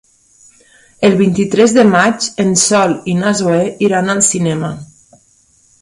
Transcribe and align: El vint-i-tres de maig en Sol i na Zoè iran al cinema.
El 1.09 1.17
vint-i-tres 1.19 1.75
de 1.77 1.85
maig 1.91 2.31
en 2.47 2.57
Sol 2.63 2.97
i 3.13 3.17
na 3.21 3.35
Zoè 3.43 3.61
iran 3.91 4.15
al 4.15 4.27
cinema. 4.33 4.73